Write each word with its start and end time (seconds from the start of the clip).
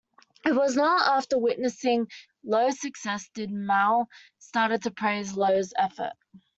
It 0.43 0.55
was 0.55 0.75
not 0.75 1.07
after 1.15 1.37
witnessing 1.37 2.07
Luo's 2.43 2.81
success 2.81 3.29
did 3.35 3.51
Mao 3.51 4.07
started 4.39 4.81
to 4.81 4.89
praise 4.89 5.33
Luo's 5.33 5.75
effort. 5.77 6.13